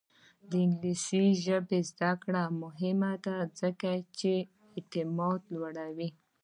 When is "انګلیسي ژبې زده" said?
0.65-2.11